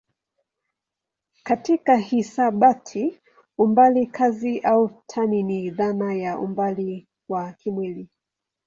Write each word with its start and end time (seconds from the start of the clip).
Katika 1.43 1.95
hisabati 1.95 3.21
umbali 3.57 4.07
kazi 4.07 4.59
au 4.59 4.89
tani 5.07 5.43
ni 5.43 5.69
dhana 5.71 6.13
ya 6.13 6.39
umbali 6.39 7.07
wa 7.29 7.53
kimwili. 7.53 8.09